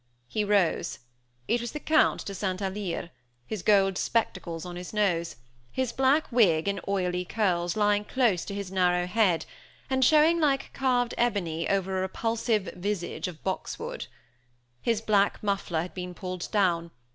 He 0.27 0.43
rose. 0.43 0.97
It 1.47 1.61
was 1.61 1.73
the 1.73 1.79
Count 1.79 2.25
de 2.25 2.33
St. 2.33 2.59
Alyre, 2.59 3.11
his 3.45 3.61
gold 3.61 3.99
spectacles 3.99 4.65
on 4.65 4.75
his 4.75 4.93
nose; 4.93 5.35
his 5.71 5.91
black 5.91 6.31
wig, 6.31 6.67
in 6.67 6.81
oily 6.87 7.23
curls, 7.23 7.77
lying 7.77 8.03
close 8.05 8.43
to 8.45 8.55
his 8.55 8.71
narrow 8.71 9.05
head, 9.05 9.45
and 9.91 10.03
showing 10.03 10.39
like 10.39 10.73
carved 10.73 11.13
ebony 11.19 11.69
over 11.69 11.99
a 11.99 12.01
repulsive 12.01 12.63
visage 12.75 13.27
of 13.27 13.43
boxwood. 13.43 14.07
His 14.81 15.01
black 15.01 15.43
muffler 15.43 15.83
had 15.83 15.93
been 15.93 16.15
pulled 16.15 16.49
down. 16.51 16.89